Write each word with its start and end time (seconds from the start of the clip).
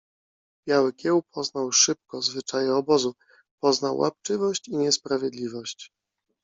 Biały 0.67 0.93
Kieł 0.93 1.23
poznał 1.31 1.71
szybko 1.71 2.21
zwyczaje 2.21 2.75
obozu. 2.75 3.15
Poznał 3.59 3.97
łapczywość 3.97 4.67
i 4.67 4.77
niesprawiedliwość 4.77 5.91